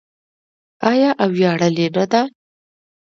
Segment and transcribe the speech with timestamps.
[0.89, 2.21] آیا او ویاړلې نه ده؟